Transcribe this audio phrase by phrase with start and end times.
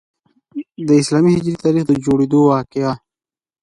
[0.87, 2.93] د اسلامي هجري تاریخ د جوړیدو واقعه.